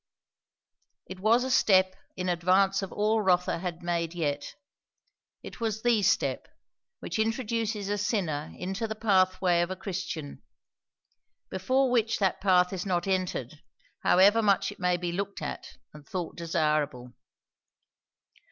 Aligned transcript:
It 1.05 1.19
was 1.19 1.43
a 1.43 1.51
step 1.51 1.95
in 2.15 2.27
advance 2.27 2.81
of 2.81 2.91
all 2.91 3.21
Rotha 3.21 3.59
had 3.59 3.83
made 3.83 4.15
yet. 4.15 4.55
It 5.43 5.59
was 5.61 5.83
the 5.83 6.01
step, 6.01 6.47
which 7.01 7.19
introduces 7.19 7.87
a 7.87 7.99
sinner 7.99 8.51
into 8.57 8.87
the 8.87 8.95
pathway 8.95 9.61
of 9.61 9.69
a 9.69 9.75
Christian; 9.75 10.41
before 11.51 11.91
which 11.91 12.17
that 12.17 12.41
path 12.41 12.73
is 12.73 12.83
not 12.83 13.05
entered, 13.05 13.61
however 14.01 14.41
much 14.41 14.71
it 14.71 14.79
may 14.79 14.97
be 14.97 15.11
looked 15.11 15.39
at 15.39 15.77
and 15.93 16.03
thought 16.03 16.35
desirable. 16.35 17.13